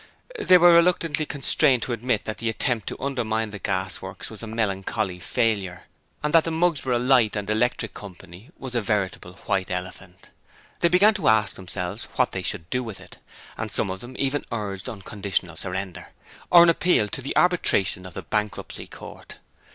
They 0.39 0.57
were 0.57 0.73
reluctantly 0.73 1.27
constrained 1.27 1.83
to 1.83 1.93
admit 1.93 2.25
that 2.25 2.39
the 2.39 2.49
attempt 2.49 2.87
to 2.87 2.99
undermine 2.99 3.51
the 3.51 3.59
Gasworks 3.59 4.31
was 4.31 4.41
a 4.41 4.47
melancholy 4.47 5.19
failure, 5.19 5.83
and 6.23 6.33
that 6.33 6.43
the 6.43 6.49
Mugsborough 6.49 6.95
Electric 6.95 7.09
Light 7.09 7.35
and 7.35 7.47
Installation 7.51 7.91
Coy. 7.93 8.47
was 8.57 8.73
a 8.73 8.81
veritable 8.81 9.33
white 9.45 9.69
elephant. 9.69 10.29
They 10.79 10.89
began 10.89 11.13
to 11.13 11.27
ask 11.27 11.55
themselves 11.55 12.05
what 12.15 12.31
they 12.31 12.41
should 12.41 12.67
do 12.71 12.83
with 12.83 12.99
it; 12.99 13.19
and 13.59 13.69
some 13.69 13.91
of 13.91 13.99
them 13.99 14.15
even 14.17 14.43
urged 14.51 14.89
unconditional 14.89 15.55
surrender, 15.55 16.07
or 16.49 16.63
an 16.63 16.69
appeal 16.71 17.07
to 17.09 17.21
the 17.21 17.35
arbitration 17.37 18.07
of 18.07 18.15
the 18.15 18.23
Bankruptcy 18.23 18.87
Court. 18.87 19.35